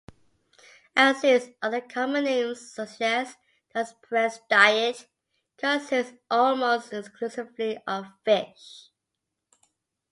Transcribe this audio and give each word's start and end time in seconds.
As 0.95 1.23
its 1.23 1.49
other 1.61 1.79
common 1.79 2.23
names 2.23 2.73
suggest, 2.73 3.37
the 3.71 3.81
osprey's 3.81 4.39
diet 4.49 5.05
consists 5.57 6.15
almost 6.31 6.91
exclusively 6.91 7.77
of 7.85 8.07
fish. 8.25 8.89